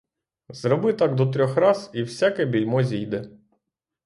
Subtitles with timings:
[0.49, 3.29] Зроби так до трьох раз— і всяке більмо зійде.